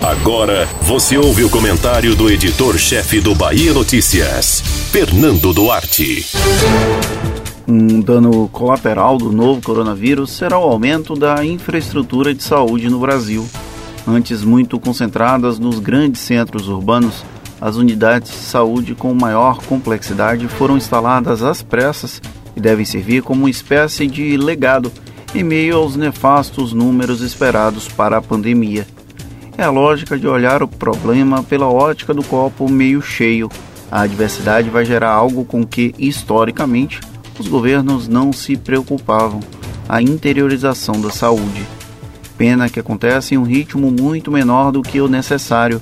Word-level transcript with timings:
Agora 0.00 0.66
você 0.82 1.18
ouve 1.18 1.44
o 1.44 1.50
comentário 1.50 2.14
do 2.14 2.30
editor-chefe 2.30 3.20
do 3.20 3.34
Bahia 3.34 3.72
Notícias, 3.74 4.60
Fernando 4.90 5.52
Duarte. 5.52 6.26
Um 7.68 8.00
dano 8.00 8.48
colateral 8.48 9.18
do 9.18 9.30
novo 9.30 9.60
coronavírus 9.60 10.30
será 10.30 10.58
o 10.58 10.62
aumento 10.62 11.14
da 11.14 11.44
infraestrutura 11.44 12.34
de 12.34 12.42
saúde 12.42 12.88
no 12.88 12.98
Brasil. 12.98 13.46
Antes 14.06 14.42
muito 14.42 14.80
concentradas 14.80 15.58
nos 15.58 15.78
grandes 15.78 16.22
centros 16.22 16.66
urbanos, 16.66 17.22
as 17.60 17.76
unidades 17.76 18.30
de 18.30 18.38
saúde 18.38 18.94
com 18.94 19.12
maior 19.12 19.58
complexidade 19.64 20.48
foram 20.48 20.78
instaladas 20.78 21.42
às 21.42 21.62
pressas 21.62 22.22
e 22.56 22.60
devem 22.60 22.86
servir 22.86 23.22
como 23.22 23.42
uma 23.42 23.50
espécie 23.50 24.06
de 24.06 24.36
legado 24.38 24.90
em 25.34 25.44
meio 25.44 25.76
aos 25.76 25.96
nefastos 25.96 26.72
números 26.72 27.20
esperados 27.20 27.86
para 27.86 28.16
a 28.16 28.22
pandemia. 28.22 28.86
É 29.60 29.64
a 29.64 29.70
lógica 29.70 30.18
de 30.18 30.26
olhar 30.26 30.62
o 30.62 30.66
problema 30.66 31.42
pela 31.42 31.68
ótica 31.68 32.14
do 32.14 32.24
copo 32.24 32.66
meio 32.66 33.02
cheio. 33.02 33.50
A 33.92 34.00
adversidade 34.00 34.70
vai 34.70 34.86
gerar 34.86 35.10
algo 35.10 35.44
com 35.44 35.66
que, 35.66 35.94
historicamente, 35.98 36.98
os 37.38 37.46
governos 37.46 38.08
não 38.08 38.32
se 38.32 38.56
preocupavam: 38.56 39.40
a 39.86 40.00
interiorização 40.00 40.98
da 40.98 41.10
saúde. 41.10 41.62
Pena 42.38 42.70
que 42.70 42.80
acontece 42.80 43.34
em 43.34 43.36
um 43.36 43.42
ritmo 43.42 43.90
muito 43.90 44.30
menor 44.30 44.72
do 44.72 44.80
que 44.80 44.98
o 44.98 45.08
necessário. 45.08 45.78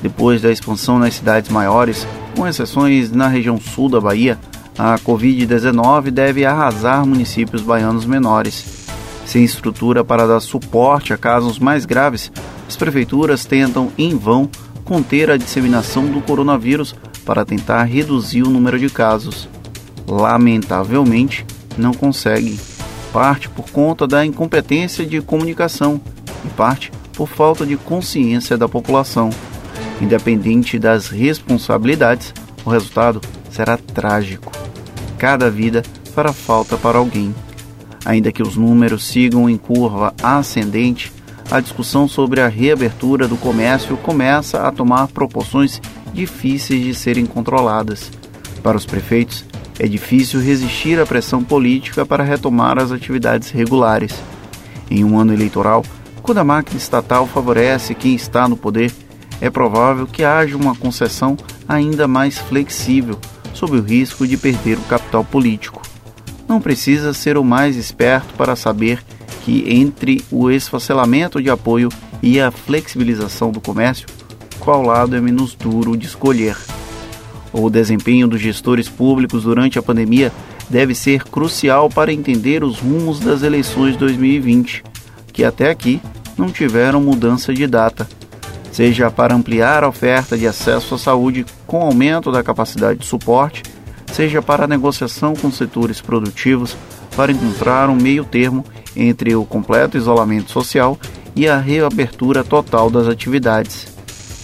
Depois 0.00 0.40
da 0.40 0.50
expansão 0.50 0.98
nas 0.98 1.16
cidades 1.16 1.50
maiores, 1.50 2.08
com 2.34 2.48
exceções 2.48 3.12
na 3.12 3.28
região 3.28 3.60
sul 3.60 3.90
da 3.90 4.00
Bahia, 4.00 4.38
a 4.78 4.98
Covid-19 4.98 6.10
deve 6.10 6.46
arrasar 6.46 7.04
municípios 7.04 7.60
baianos 7.60 8.06
menores. 8.06 8.88
Sem 9.26 9.44
estrutura 9.44 10.02
para 10.02 10.26
dar 10.26 10.40
suporte 10.40 11.12
a 11.12 11.18
casos 11.18 11.58
mais 11.58 11.84
graves, 11.84 12.32
as 12.70 12.76
prefeituras 12.76 13.44
tentam, 13.44 13.90
em 13.98 14.16
vão, 14.16 14.48
conter 14.84 15.28
a 15.28 15.36
disseminação 15.36 16.06
do 16.06 16.20
coronavírus 16.20 16.94
para 17.26 17.44
tentar 17.44 17.82
reduzir 17.82 18.44
o 18.44 18.48
número 18.48 18.78
de 18.78 18.88
casos. 18.88 19.48
Lamentavelmente, 20.06 21.44
não 21.76 21.92
conseguem, 21.92 22.56
parte 23.12 23.48
por 23.48 23.68
conta 23.70 24.06
da 24.06 24.24
incompetência 24.24 25.04
de 25.04 25.20
comunicação 25.20 26.00
e 26.44 26.48
parte 26.50 26.92
por 27.12 27.28
falta 27.28 27.66
de 27.66 27.76
consciência 27.76 28.56
da 28.56 28.68
população. 28.68 29.30
Independente 30.00 30.78
das 30.78 31.08
responsabilidades, 31.08 32.32
o 32.64 32.70
resultado 32.70 33.20
será 33.50 33.76
trágico. 33.76 34.52
Cada 35.18 35.50
vida 35.50 35.82
fará 36.14 36.32
falta 36.32 36.76
para 36.76 36.98
alguém. 36.98 37.34
Ainda 38.04 38.30
que 38.30 38.44
os 38.44 38.56
números 38.56 39.08
sigam 39.08 39.50
em 39.50 39.56
curva 39.56 40.14
ascendente, 40.22 41.12
a 41.50 41.58
discussão 41.58 42.06
sobre 42.06 42.40
a 42.40 42.48
reabertura 42.48 43.26
do 43.26 43.36
comércio 43.36 43.96
começa 43.96 44.62
a 44.62 44.70
tomar 44.70 45.08
proporções 45.08 45.80
difíceis 46.14 46.84
de 46.84 46.94
serem 46.94 47.26
controladas. 47.26 48.10
Para 48.62 48.76
os 48.76 48.86
prefeitos, 48.86 49.44
é 49.78 49.88
difícil 49.88 50.40
resistir 50.40 51.00
à 51.00 51.06
pressão 51.06 51.42
política 51.42 52.06
para 52.06 52.22
retomar 52.22 52.78
as 52.78 52.92
atividades 52.92 53.50
regulares. 53.50 54.14
Em 54.90 55.02
um 55.02 55.18
ano 55.18 55.32
eleitoral, 55.32 55.84
quando 56.22 56.38
a 56.38 56.44
máquina 56.44 56.78
estatal 56.78 57.26
favorece 57.26 57.94
quem 57.94 58.14
está 58.14 58.46
no 58.46 58.56
poder, 58.56 58.92
é 59.40 59.48
provável 59.48 60.06
que 60.06 60.22
haja 60.22 60.56
uma 60.56 60.76
concessão 60.76 61.36
ainda 61.68 62.06
mais 62.06 62.38
flexível, 62.38 63.18
sob 63.54 63.76
o 63.76 63.82
risco 63.82 64.26
de 64.26 64.36
perder 64.36 64.78
o 64.78 64.82
capital 64.82 65.24
político. 65.24 65.82
Não 66.46 66.60
precisa 66.60 67.12
ser 67.14 67.38
o 67.38 67.44
mais 67.44 67.76
esperto 67.76 68.34
para 68.34 68.54
saber 68.54 69.02
que 69.02 69.19
entre 69.48 70.24
o 70.30 70.50
esfacelamento 70.50 71.42
de 71.42 71.50
apoio 71.50 71.88
e 72.22 72.40
a 72.40 72.50
flexibilização 72.50 73.50
do 73.50 73.60
comércio, 73.60 74.06
qual 74.58 74.82
lado 74.82 75.16
é 75.16 75.20
menos 75.20 75.54
duro 75.54 75.96
de 75.96 76.06
escolher. 76.06 76.56
O 77.52 77.68
desempenho 77.70 78.28
dos 78.28 78.40
gestores 78.40 78.88
públicos 78.88 79.44
durante 79.44 79.78
a 79.78 79.82
pandemia 79.82 80.32
deve 80.68 80.94
ser 80.94 81.24
crucial 81.24 81.88
para 81.88 82.12
entender 82.12 82.62
os 82.62 82.78
rumos 82.78 83.18
das 83.18 83.42
eleições 83.42 83.96
2020, 83.96 84.84
que 85.32 85.42
até 85.42 85.70
aqui 85.70 86.00
não 86.36 86.50
tiveram 86.50 87.00
mudança 87.00 87.52
de 87.52 87.66
data, 87.66 88.08
seja 88.70 89.10
para 89.10 89.34
ampliar 89.34 89.82
a 89.82 89.88
oferta 89.88 90.36
de 90.38 90.46
acesso 90.46 90.94
à 90.94 90.98
saúde 90.98 91.44
com 91.66 91.80
aumento 91.82 92.30
da 92.30 92.42
capacidade 92.42 93.00
de 93.00 93.06
suporte 93.06 93.62
seja 94.12 94.42
para 94.42 94.66
negociação 94.66 95.34
com 95.34 95.50
setores 95.50 96.00
produtivos 96.00 96.76
para 97.16 97.32
encontrar 97.32 97.88
um 97.88 97.94
meio 97.94 98.24
termo 98.24 98.64
entre 98.96 99.34
o 99.34 99.44
completo 99.44 99.96
isolamento 99.96 100.50
social 100.50 100.98
e 101.34 101.48
a 101.48 101.58
reabertura 101.58 102.42
total 102.42 102.90
das 102.90 103.06
atividades. 103.06 103.86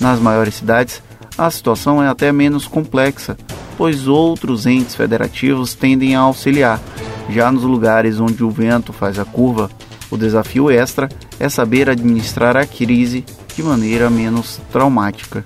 Nas 0.00 0.18
maiores 0.18 0.54
cidades, 0.54 1.02
a 1.36 1.50
situação 1.50 2.02
é 2.02 2.08
até 2.08 2.32
menos 2.32 2.66
complexa, 2.66 3.36
pois 3.76 4.06
outros 4.06 4.66
entes 4.66 4.94
federativos 4.94 5.74
tendem 5.74 6.14
a 6.14 6.20
auxiliar. 6.20 6.80
Já 7.28 7.50
nos 7.50 7.62
lugares 7.62 8.18
onde 8.18 8.42
o 8.42 8.50
vento 8.50 8.92
faz 8.92 9.18
a 9.18 9.24
curva, 9.24 9.70
o 10.10 10.16
desafio 10.16 10.70
extra 10.70 11.08
é 11.38 11.48
saber 11.48 11.88
administrar 11.88 12.56
a 12.56 12.66
crise 12.66 13.24
de 13.54 13.62
maneira 13.62 14.10
menos 14.10 14.60
traumática. 14.72 15.44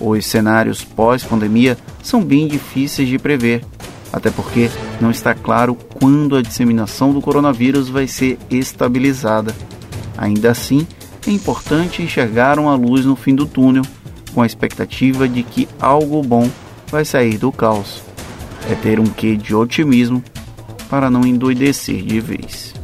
Os 0.00 0.26
cenários 0.26 0.82
pós-pandemia 0.82 1.76
são 2.02 2.24
bem 2.24 2.48
difíceis 2.48 3.08
de 3.08 3.18
prever, 3.18 3.64
até 4.12 4.30
porque 4.30 4.70
não 5.00 5.10
está 5.10 5.34
claro 5.34 5.74
quando 5.74 6.36
a 6.36 6.42
disseminação 6.42 7.12
do 7.12 7.20
coronavírus 7.20 7.88
vai 7.88 8.06
ser 8.06 8.38
estabilizada. 8.50 9.54
Ainda 10.16 10.50
assim, 10.50 10.86
é 11.26 11.30
importante 11.30 12.02
enxergar 12.02 12.58
uma 12.58 12.74
luz 12.74 13.04
no 13.04 13.16
fim 13.16 13.34
do 13.34 13.46
túnel, 13.46 13.82
com 14.34 14.42
a 14.42 14.46
expectativa 14.46 15.28
de 15.28 15.42
que 15.42 15.68
algo 15.80 16.22
bom 16.22 16.50
vai 16.90 17.04
sair 17.04 17.38
do 17.38 17.50
caos. 17.50 18.02
É 18.70 18.74
ter 18.74 19.00
um 19.00 19.06
quê 19.06 19.36
de 19.36 19.54
otimismo 19.54 20.22
para 20.88 21.10
não 21.10 21.26
endoidecer 21.26 22.02
de 22.02 22.20
vez. 22.20 22.74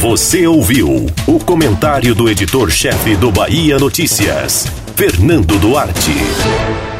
Você 0.00 0.46
ouviu 0.46 1.06
o 1.26 1.38
comentário 1.38 2.14
do 2.14 2.28
editor-chefe 2.28 3.14
do 3.14 3.30
Bahia 3.30 3.78
Notícias, 3.78 4.66
Fernando 4.96 5.58
Duarte. 5.60 6.91